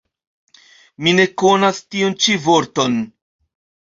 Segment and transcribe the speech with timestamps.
[1.07, 2.95] Mi ne konas tiun ĉi vorton.